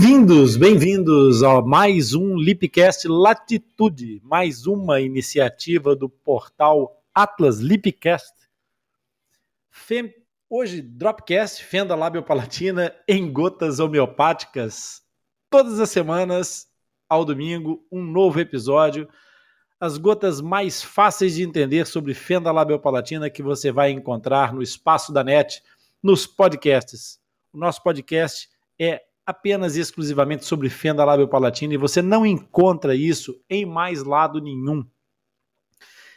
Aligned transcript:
Bem-vindos, 0.00 0.56
bem-vindos 0.56 1.42
a 1.42 1.60
mais 1.60 2.14
um 2.14 2.36
Lipcast 2.36 3.08
Latitude, 3.08 4.20
mais 4.22 4.64
uma 4.64 5.00
iniciativa 5.00 5.96
do 5.96 6.08
portal 6.08 7.02
Atlas 7.12 7.58
Lipcast. 7.58 8.32
Fem... 9.68 10.14
Hoje, 10.48 10.80
Dropcast, 10.80 11.64
Fenda 11.64 11.96
Labiopalatina 11.96 12.94
em 13.08 13.32
gotas 13.32 13.80
homeopáticas. 13.80 15.02
Todas 15.50 15.80
as 15.80 15.90
semanas, 15.90 16.68
ao 17.08 17.24
domingo, 17.24 17.84
um 17.90 18.00
novo 18.00 18.38
episódio. 18.38 19.08
As 19.80 19.98
gotas 19.98 20.40
mais 20.40 20.80
fáceis 20.80 21.34
de 21.34 21.42
entender 21.42 21.88
sobre 21.88 22.14
fenda 22.14 22.52
labiopalatina 22.52 23.28
que 23.28 23.42
você 23.42 23.72
vai 23.72 23.90
encontrar 23.90 24.54
no 24.54 24.62
espaço 24.62 25.12
da 25.12 25.24
net, 25.24 25.60
nos 26.00 26.24
podcasts. 26.24 27.18
O 27.52 27.58
nosso 27.58 27.82
podcast 27.82 28.48
é 28.78 29.07
apenas 29.28 29.76
e 29.76 29.80
exclusivamente 29.80 30.46
sobre 30.46 30.70
fenda 30.70 31.04
labiopalatina 31.04 31.74
e 31.74 31.76
você 31.76 32.00
não 32.00 32.24
encontra 32.24 32.94
isso 32.94 33.38
em 33.50 33.66
mais 33.66 34.02
lado 34.02 34.40
nenhum. 34.40 34.82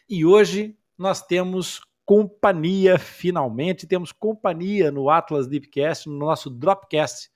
E 0.07 0.23
hoje 0.23 0.77
nós 0.97 1.21
temos 1.21 1.81
companhia, 2.05 2.97
finalmente 2.97 3.85
temos 3.85 4.13
companhia 4.13 4.89
no 4.91 5.09
Atlas 5.09 5.45
Deepcast, 5.45 6.07
no 6.07 6.17
nosso 6.17 6.49
Dropcast. 6.49 7.29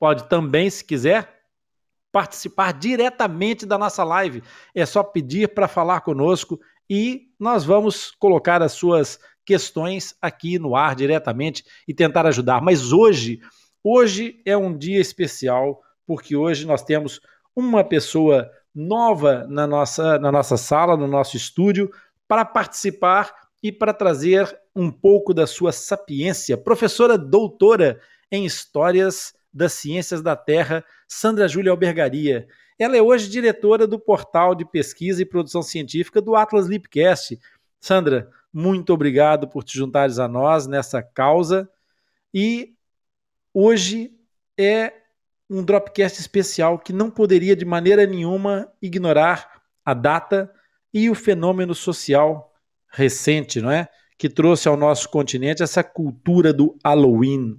pode 0.00 0.24
também, 0.28 0.70
se 0.70 0.82
quiser, 0.82 1.40
participar 2.10 2.72
diretamente 2.72 3.66
da 3.66 3.76
nossa 3.76 4.02
live. 4.02 4.42
É 4.74 4.84
só 4.86 5.02
pedir 5.02 5.54
para 5.54 5.68
falar 5.68 6.00
conosco 6.00 6.58
e 6.88 7.28
nós 7.38 7.64
vamos 7.64 8.10
colocar 8.10 8.62
as 8.62 8.72
suas 8.72 9.20
questões 9.44 10.14
aqui 10.20 10.58
no 10.58 10.74
ar 10.74 10.96
diretamente 10.96 11.64
e 11.86 11.94
tentar 11.94 12.26
ajudar. 12.26 12.60
Mas 12.62 12.92
hoje, 12.92 13.40
hoje 13.84 14.40
é 14.44 14.56
um 14.56 14.76
dia 14.76 15.00
especial 15.00 15.80
porque 16.06 16.34
hoje 16.34 16.66
nós 16.66 16.82
temos 16.82 17.20
uma 17.54 17.84
pessoa 17.84 18.50
nova 18.74 19.46
na 19.48 19.66
nossa, 19.66 20.18
na 20.18 20.32
nossa 20.32 20.56
sala, 20.56 20.96
no 20.96 21.06
nosso 21.06 21.36
estúdio, 21.36 21.90
para 22.26 22.44
participar 22.44 23.32
e 23.62 23.70
para 23.70 23.92
trazer 23.92 24.58
um 24.74 24.90
pouco 24.90 25.34
da 25.34 25.46
sua 25.46 25.72
sapiência. 25.72 26.56
Professora 26.56 27.18
doutora 27.18 28.00
em 28.32 28.44
Histórias 28.44 29.34
das 29.52 29.72
Ciências 29.72 30.22
da 30.22 30.36
Terra, 30.36 30.84
Sandra 31.08 31.48
Júlia 31.48 31.70
Albergaria. 31.70 32.46
Ela 32.78 32.96
é 32.96 33.02
hoje 33.02 33.28
diretora 33.28 33.86
do 33.86 33.98
portal 33.98 34.54
de 34.54 34.64
pesquisa 34.64 35.20
e 35.20 35.26
produção 35.26 35.62
científica 35.62 36.20
do 36.20 36.34
Atlas 36.34 36.66
Lipcast. 36.66 37.38
Sandra, 37.80 38.30
muito 38.52 38.92
obrigado 38.92 39.48
por 39.48 39.64
te 39.64 39.76
juntares 39.76 40.18
a 40.18 40.26
nós 40.26 40.66
nessa 40.66 41.02
causa. 41.02 41.68
E 42.32 42.74
hoje 43.52 44.12
é 44.58 44.92
um 45.48 45.64
Dropcast 45.64 46.20
especial 46.20 46.78
que 46.78 46.92
não 46.92 47.10
poderia 47.10 47.56
de 47.56 47.64
maneira 47.64 48.06
nenhuma 48.06 48.70
ignorar 48.80 49.60
a 49.84 49.92
data 49.92 50.52
e 50.94 51.10
o 51.10 51.14
fenômeno 51.14 51.74
social 51.74 52.52
recente, 52.88 53.60
não 53.60 53.70
é? 53.70 53.88
Que 54.16 54.28
trouxe 54.28 54.68
ao 54.68 54.76
nosso 54.76 55.08
continente 55.08 55.62
essa 55.62 55.82
cultura 55.82 56.52
do 56.52 56.78
Halloween. 56.84 57.56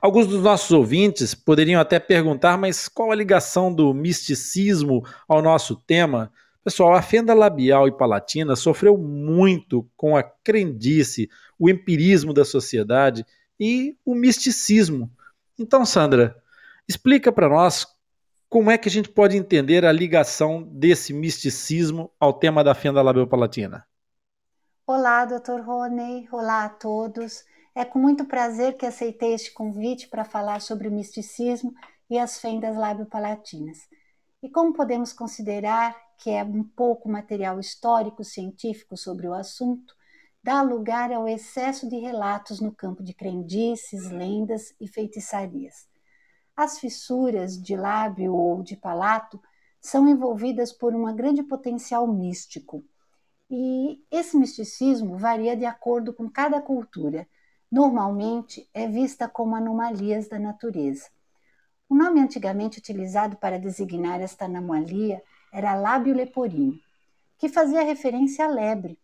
Alguns 0.00 0.26
dos 0.26 0.42
nossos 0.42 0.70
ouvintes 0.70 1.34
poderiam 1.34 1.80
até 1.80 1.98
perguntar, 1.98 2.56
mas 2.56 2.88
qual 2.88 3.10
a 3.10 3.14
ligação 3.14 3.72
do 3.72 3.92
misticismo 3.92 5.04
ao 5.28 5.40
nosso 5.42 5.76
tema? 5.76 6.32
Pessoal, 6.64 6.94
a 6.94 7.02
fenda 7.02 7.34
labial 7.34 7.88
e 7.88 7.92
palatina 7.92 8.54
sofreu 8.54 8.96
muito 8.96 9.88
com 9.96 10.16
a 10.16 10.22
crendice, 10.22 11.28
o 11.58 11.68
empirismo 11.68 12.32
da 12.32 12.44
sociedade 12.44 13.26
e 13.58 13.96
o 14.04 14.14
misticismo. 14.14 15.10
Então, 15.58 15.84
Sandra, 15.84 16.36
explica 16.88 17.32
para 17.32 17.48
nós 17.48 17.86
como 18.48 18.70
é 18.70 18.76
que 18.76 18.88
a 18.88 18.92
gente 18.92 19.08
pode 19.08 19.36
entender 19.36 19.84
a 19.84 19.90
ligação 19.90 20.62
desse 20.62 21.12
misticismo 21.12 22.12
ao 22.20 22.32
tema 22.32 22.62
da 22.62 22.74
fenda 22.74 23.00
labial 23.00 23.26
palatina. 23.26 23.84
Olá, 24.86 25.24
Dr. 25.24 25.62
Rony. 25.64 26.28
Olá 26.30 26.66
a 26.66 26.68
todos. 26.68 27.44
É 27.74 27.86
com 27.86 27.98
muito 27.98 28.26
prazer 28.26 28.76
que 28.76 28.84
aceitei 28.84 29.32
este 29.32 29.50
convite 29.50 30.08
para 30.08 30.24
falar 30.24 30.60
sobre 30.60 30.88
o 30.88 30.92
misticismo 30.92 31.72
e 32.10 32.18
as 32.18 32.38
fendas 32.38 32.76
lábio-palatinas. 32.76 33.88
E 34.42 34.50
como 34.50 34.74
podemos 34.74 35.12
considerar 35.12 35.96
que 36.18 36.30
é 36.30 36.44
um 36.44 36.62
pouco 36.62 37.08
material 37.08 37.58
histórico 37.58 38.22
científico 38.22 38.94
sobre 38.96 39.26
o 39.26 39.32
assunto, 39.32 39.94
dá 40.42 40.60
lugar 40.60 41.10
ao 41.12 41.26
excesso 41.26 41.88
de 41.88 41.96
relatos 41.96 42.60
no 42.60 42.72
campo 42.72 43.02
de 43.02 43.14
crendices, 43.14 44.10
lendas 44.10 44.74
e 44.78 44.86
feitiçarias. 44.86 45.88
As 46.54 46.78
fissuras 46.78 47.60
de 47.60 47.74
lábio 47.74 48.34
ou 48.34 48.62
de 48.62 48.76
palato 48.76 49.40
são 49.80 50.06
envolvidas 50.06 50.72
por 50.72 50.94
um 50.94 51.14
grande 51.16 51.42
potencial 51.42 52.06
místico. 52.06 52.84
E 53.50 54.04
esse 54.10 54.36
misticismo 54.36 55.16
varia 55.16 55.56
de 55.56 55.64
acordo 55.64 56.12
com 56.12 56.28
cada 56.28 56.60
cultura, 56.60 57.26
normalmente 57.72 58.68
é 58.74 58.86
vista 58.86 59.26
como 59.26 59.56
anomalias 59.56 60.28
da 60.28 60.38
natureza. 60.38 61.08
O 61.88 61.94
nome 61.94 62.20
antigamente 62.20 62.78
utilizado 62.78 63.34
para 63.36 63.58
designar 63.58 64.20
esta 64.20 64.44
anomalia 64.44 65.22
era 65.50 65.74
lábio 65.74 66.14
leporino, 66.14 66.78
que 67.38 67.48
fazia 67.48 67.82
referência 67.82 68.44
à 68.44 68.48
lebre. 68.48 68.98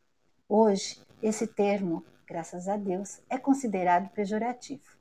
Hoje, 0.46 1.00
esse 1.22 1.46
termo, 1.46 2.04
graças 2.26 2.68
a 2.68 2.76
Deus, 2.76 3.22
é 3.30 3.38
considerado 3.38 4.10
pejorativo. 4.10 4.98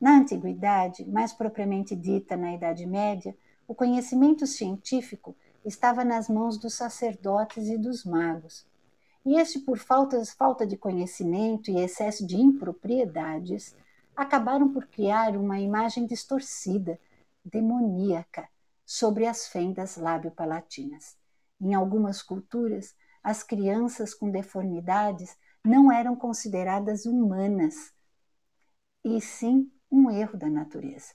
Na 0.00 0.12
antiguidade, 0.12 1.04
mais 1.04 1.32
propriamente 1.32 1.96
dita 1.96 2.36
na 2.36 2.54
Idade 2.54 2.86
Média, 2.86 3.36
o 3.66 3.74
conhecimento 3.74 4.46
científico 4.46 5.34
estava 5.64 6.04
nas 6.04 6.28
mãos 6.28 6.56
dos 6.56 6.74
sacerdotes 6.74 7.66
e 7.66 7.76
dos 7.76 8.04
magos. 8.04 8.64
E 9.24 9.36
este, 9.36 9.58
por 9.58 9.78
falta, 9.78 10.66
de 10.66 10.76
conhecimento 10.76 11.70
e 11.70 11.80
excesso 11.80 12.26
de 12.26 12.36
impropriedades, 12.36 13.76
acabaram 14.16 14.72
por 14.72 14.86
criar 14.86 15.36
uma 15.36 15.60
imagem 15.60 16.06
distorcida, 16.06 16.98
demoníaca, 17.44 18.48
sobre 18.84 19.26
as 19.26 19.48
fendas 19.48 19.96
lábio-palatinas. 19.96 21.16
Em 21.60 21.74
algumas 21.74 22.22
culturas, 22.22 22.94
as 23.22 23.42
crianças 23.42 24.14
com 24.14 24.30
deformidades 24.30 25.36
não 25.64 25.92
eram 25.92 26.16
consideradas 26.16 27.04
humanas, 27.04 27.92
e 29.04 29.20
sim 29.20 29.70
um 29.90 30.10
erro 30.10 30.36
da 30.36 30.48
natureza. 30.48 31.14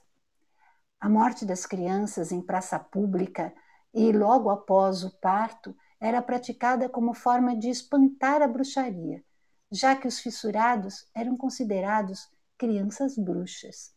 A 1.00 1.08
morte 1.08 1.44
das 1.44 1.66
crianças 1.66 2.32
em 2.32 2.40
praça 2.40 2.78
pública 2.78 3.52
e 3.92 4.12
logo 4.12 4.50
após 4.50 5.04
o 5.04 5.10
parto 5.18 5.76
era 6.00 6.20
praticada 6.20 6.88
como 6.88 7.14
forma 7.14 7.56
de 7.56 7.68
espantar 7.68 8.42
a 8.42 8.48
bruxaria, 8.48 9.22
já 9.70 9.96
que 9.96 10.06
os 10.06 10.20
fissurados 10.20 11.06
eram 11.14 11.36
considerados 11.36 12.28
crianças 12.56 13.16
bruxas. 13.16 13.94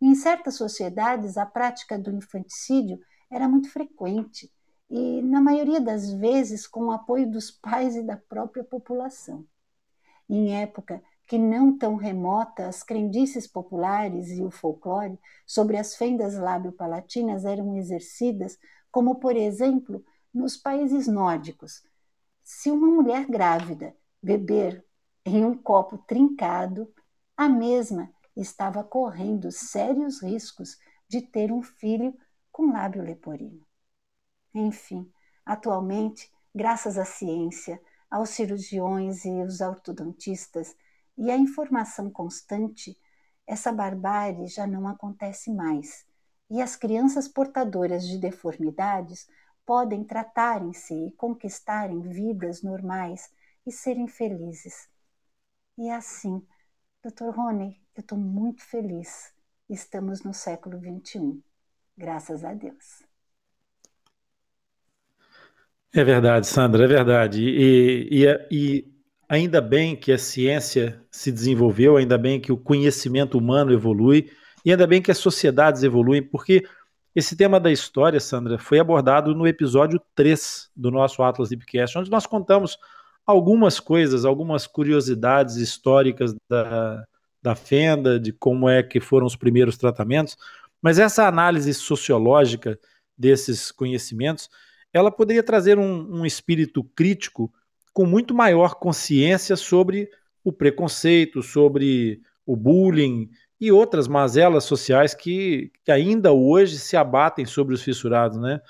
Em 0.00 0.14
certas 0.14 0.54
sociedades, 0.54 1.36
a 1.36 1.44
prática 1.44 1.98
do 1.98 2.12
infanticídio 2.12 3.00
era 3.30 3.48
muito 3.48 3.70
frequente 3.70 4.52
e, 4.90 5.20
na 5.22 5.40
maioria 5.40 5.80
das 5.80 6.12
vezes, 6.12 6.66
com 6.66 6.86
o 6.86 6.90
apoio 6.92 7.30
dos 7.30 7.50
pais 7.50 7.96
e 7.96 8.02
da 8.02 8.16
própria 8.16 8.64
população. 8.64 9.44
Em 10.28 10.54
época 10.60 11.02
que 11.26 11.38
não 11.38 11.76
tão 11.76 11.96
remota, 11.96 12.66
as 12.66 12.82
crendices 12.82 13.46
populares 13.46 14.30
e 14.30 14.42
o 14.42 14.50
folclore 14.50 15.18
sobre 15.46 15.76
as 15.76 15.94
fendas 15.94 16.38
lábio-palatinas 16.38 17.44
eram 17.44 17.76
exercidas, 17.76 18.58
como, 18.90 19.16
por 19.16 19.36
exemplo, 19.36 20.02
nos 20.32 20.56
países 20.56 21.06
nórdicos. 21.06 21.82
Se 22.42 22.70
uma 22.70 22.86
mulher 22.86 23.26
grávida 23.26 23.96
beber 24.22 24.84
em 25.24 25.44
um 25.44 25.56
copo 25.56 25.98
trincado, 25.98 26.92
a 27.36 27.48
mesma 27.48 28.10
estava 28.36 28.82
correndo 28.82 29.50
sérios 29.50 30.22
riscos 30.22 30.78
de 31.08 31.22
ter 31.22 31.52
um 31.52 31.62
filho 31.62 32.16
com 32.50 32.72
lábio 32.72 33.02
leporino. 33.02 33.66
Enfim, 34.54 35.10
atualmente, 35.44 36.32
graças 36.54 36.98
à 36.98 37.04
ciência, 37.04 37.80
aos 38.10 38.30
cirurgiões 38.30 39.24
e 39.24 39.42
os 39.42 39.60
ortodontistas 39.60 40.74
e 41.16 41.30
a 41.30 41.36
informação 41.36 42.10
constante, 42.10 42.98
essa 43.46 43.72
barbárie 43.72 44.46
já 44.46 44.66
não 44.66 44.86
acontece 44.86 45.52
mais 45.52 46.06
e 46.50 46.62
as 46.62 46.76
crianças 46.76 47.28
portadoras 47.28 48.06
de 48.06 48.18
deformidades 48.18 49.28
podem 49.68 50.02
tratarem-se 50.02 50.94
e 50.94 51.10
conquistarem 51.10 52.00
vidas 52.00 52.62
normais 52.62 53.30
e 53.66 53.70
serem 53.70 54.08
felizes. 54.08 54.88
E 55.76 55.90
é 55.90 55.94
assim, 55.94 56.42
Dr. 57.04 57.36
Rony, 57.36 57.78
eu 57.94 58.00
estou 58.00 58.16
muito 58.16 58.64
feliz. 58.64 59.30
Estamos 59.68 60.24
no 60.24 60.32
século 60.32 60.78
XXI. 60.78 61.38
Graças 61.94 62.44
a 62.44 62.54
Deus. 62.54 63.02
É 65.92 66.02
verdade, 66.02 66.46
Sandra, 66.46 66.84
é 66.84 66.88
verdade. 66.88 67.42
E, 67.42 68.24
e, 68.24 68.46
e, 68.50 68.94
ainda 69.28 69.60
bem 69.60 69.94
que 69.94 70.12
a 70.12 70.18
ciência 70.18 71.04
se 71.10 71.30
desenvolveu, 71.30 71.98
ainda 71.98 72.16
bem 72.16 72.40
que 72.40 72.52
o 72.52 72.56
conhecimento 72.56 73.36
humano 73.36 73.70
evolui, 73.74 74.30
e 74.64 74.70
ainda 74.70 74.86
bem 74.86 75.02
que 75.02 75.10
as 75.10 75.18
sociedades 75.18 75.82
evoluem, 75.82 76.22
porque 76.22 76.66
esse 77.14 77.36
tema 77.36 77.58
da 77.58 77.70
história, 77.70 78.20
Sandra, 78.20 78.58
foi 78.58 78.78
abordado 78.78 79.34
no 79.34 79.46
episódio 79.46 80.00
3 80.14 80.70
do 80.76 80.90
nosso 80.90 81.22
Atlas 81.22 81.48
Deepcast, 81.48 81.98
onde 81.98 82.10
nós 82.10 82.26
contamos 82.26 82.78
algumas 83.26 83.80
coisas, 83.80 84.24
algumas 84.24 84.66
curiosidades 84.66 85.56
históricas 85.56 86.34
da, 86.48 87.04
da 87.42 87.54
fenda, 87.54 88.18
de 88.18 88.32
como 88.32 88.68
é 88.68 88.82
que 88.82 89.00
foram 89.00 89.26
os 89.26 89.36
primeiros 89.36 89.76
tratamentos, 89.76 90.36
mas 90.80 90.98
essa 90.98 91.26
análise 91.26 91.72
sociológica 91.74 92.78
desses 93.16 93.72
conhecimentos, 93.72 94.48
ela 94.92 95.10
poderia 95.10 95.42
trazer 95.42 95.78
um, 95.78 96.20
um 96.20 96.24
espírito 96.24 96.84
crítico 96.94 97.52
com 97.92 98.06
muito 98.06 98.34
maior 98.34 98.76
consciência 98.76 99.56
sobre 99.56 100.08
o 100.44 100.52
preconceito, 100.52 101.42
sobre 101.42 102.22
o 102.46 102.56
bullying 102.56 103.28
e 103.60 103.72
outras 103.72 104.06
mazelas 104.06 104.64
sociais 104.64 105.14
que, 105.14 105.72
que 105.84 105.90
ainda 105.90 106.32
hoje 106.32 106.78
se 106.78 106.96
abatem 106.96 107.44
sobre 107.44 107.74
os 107.74 107.82
fissurados, 107.82 108.38
né? 108.38 108.60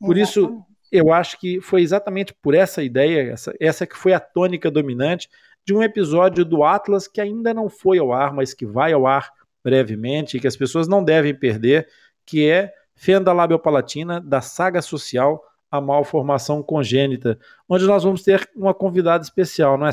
Por 0.00 0.16
Exatamente. 0.16 0.22
isso, 0.22 0.64
eu 0.90 1.12
acho 1.12 1.38
que 1.38 1.60
foi 1.60 1.82
exatamente 1.82 2.34
por 2.34 2.54
essa 2.54 2.82
ideia, 2.82 3.32
essa, 3.32 3.54
essa 3.60 3.86
que 3.86 3.96
foi 3.96 4.12
a 4.12 4.20
tônica 4.20 4.70
dominante 4.70 5.28
de 5.64 5.74
um 5.74 5.82
episódio 5.82 6.44
do 6.44 6.64
Atlas 6.64 7.06
que 7.06 7.20
ainda 7.20 7.54
não 7.54 7.68
foi 7.68 7.98
ao 7.98 8.12
ar, 8.12 8.32
mas 8.32 8.52
que 8.52 8.66
vai 8.66 8.92
ao 8.92 9.06
ar 9.06 9.30
brevemente 9.62 10.36
e 10.36 10.40
que 10.40 10.46
as 10.46 10.56
pessoas 10.56 10.88
não 10.88 11.04
devem 11.04 11.34
perder, 11.34 11.88
que 12.26 12.48
é 12.48 12.72
Fenda 12.94 13.32
Labiopalatina, 13.32 14.20
da 14.20 14.40
saga 14.40 14.82
social 14.82 15.42
A 15.70 15.80
Malformação 15.80 16.62
Congênita, 16.62 17.38
onde 17.68 17.86
nós 17.86 18.02
vamos 18.02 18.22
ter 18.22 18.48
uma 18.56 18.74
convidada 18.74 19.22
especial, 19.22 19.78
não 19.78 19.86
é, 19.86 19.92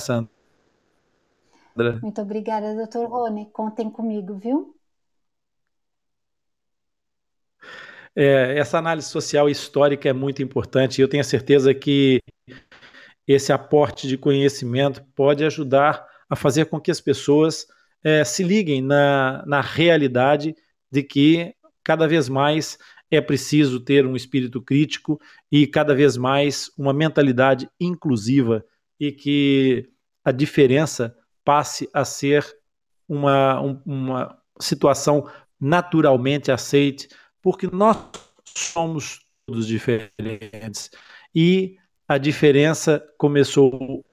Sandra? 1.79 1.99
Muito 2.01 2.21
obrigada, 2.21 2.75
doutor 2.75 3.07
Rony. 3.07 3.49
Contem 3.51 3.89
comigo, 3.89 4.37
viu? 4.37 4.75
É, 8.15 8.57
essa 8.57 8.77
análise 8.77 9.07
social 9.07 9.47
e 9.47 9.51
histórica 9.53 10.09
é 10.09 10.13
muito 10.13 10.43
importante 10.43 10.99
e 10.99 11.01
eu 11.01 11.07
tenho 11.07 11.23
certeza 11.23 11.73
que 11.73 12.19
esse 13.25 13.53
aporte 13.53 14.07
de 14.07 14.17
conhecimento 14.17 15.03
pode 15.15 15.45
ajudar 15.45 16.05
a 16.29 16.35
fazer 16.35 16.65
com 16.65 16.79
que 16.81 16.91
as 16.91 16.99
pessoas 16.99 17.65
é, 18.03 18.23
se 18.23 18.43
liguem 18.43 18.81
na, 18.81 19.43
na 19.45 19.61
realidade 19.61 20.55
de 20.91 21.03
que 21.03 21.53
cada 21.83 22.07
vez 22.07 22.27
mais 22.27 22.77
é 23.11 23.21
preciso 23.21 23.79
ter 23.79 24.05
um 24.05 24.15
espírito 24.15 24.61
crítico 24.61 25.19
e 25.51 25.65
cada 25.65 25.95
vez 25.95 26.17
mais 26.17 26.69
uma 26.77 26.93
mentalidade 26.93 27.69
inclusiva 27.79 28.65
e 28.99 29.11
que 29.11 29.87
a 30.25 30.31
diferença 30.31 31.15
passe 31.49 31.89
a 31.91 32.05
ser 32.05 32.45
uma, 33.07 33.59
uma 33.83 34.37
situação 34.59 35.27
naturalmente 35.59 36.51
aceite, 36.51 37.09
porque 37.41 37.65
nós 37.65 37.97
somos 38.45 39.25
todos 39.47 39.65
diferentes 39.65 40.91
e 41.33 41.75
a 42.07 42.19
diferença 42.19 43.03
começou 43.17 44.05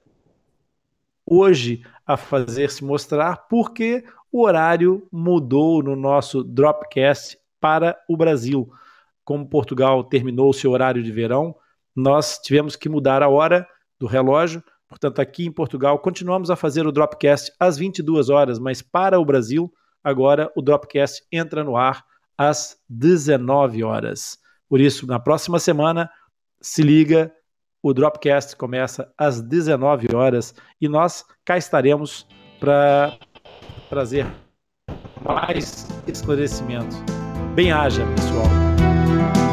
hoje 1.23 1.83
a 2.07 2.17
fazer 2.17 2.71
se 2.71 2.83
mostrar 2.83 3.45
porque 3.47 4.03
o 4.31 4.43
horário 4.43 5.07
mudou 5.11 5.83
no 5.83 5.95
nosso 5.95 6.43
Dropcast 6.43 7.37
para 7.59 7.95
o 8.09 8.17
Brasil. 8.17 8.67
Como 9.23 9.47
Portugal 9.47 10.03
terminou 10.03 10.49
o 10.49 10.53
seu 10.55 10.71
horário 10.71 11.03
de 11.03 11.11
verão, 11.11 11.55
nós 11.95 12.39
tivemos 12.39 12.75
que 12.75 12.89
mudar 12.89 13.21
a 13.21 13.29
hora 13.29 13.67
do 13.99 14.07
relógio. 14.07 14.63
Portanto, 14.87 15.19
aqui 15.19 15.45
em 15.45 15.51
Portugal, 15.51 15.99
continuamos 15.99 16.49
a 16.49 16.55
fazer 16.55 16.87
o 16.87 16.91
Dropcast 16.91 17.51
às 17.59 17.77
22 17.77 18.29
horas, 18.29 18.57
mas 18.57 18.81
para 18.81 19.19
o 19.19 19.25
Brasil, 19.25 19.71
agora 20.03 20.51
o 20.55 20.61
Dropcast 20.61 21.23
entra 21.31 21.63
no 21.63 21.75
ar 21.75 22.03
às 22.37 22.77
19 22.87 23.83
horas. 23.83 24.37
Por 24.69 24.79
isso, 24.79 25.05
na 25.05 25.19
próxima 25.19 25.59
semana, 25.59 26.09
se 26.61 26.81
liga, 26.81 27.33
o 27.81 27.93
Dropcast 27.93 28.55
começa 28.55 29.11
às 29.17 29.41
19 29.41 30.15
horas 30.15 30.53
e 30.79 30.87
nós 30.87 31.25
cá 31.45 31.57
estaremos 31.57 32.27
para 32.59 33.17
trazer 33.89 34.25
mais 35.23 35.87
esclarecimento. 36.07 36.95
Bem 37.55 37.71
haja, 37.71 38.05
pessoal. 38.15 39.46